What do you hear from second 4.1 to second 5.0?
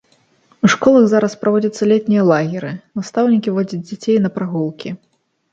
на прагулкі.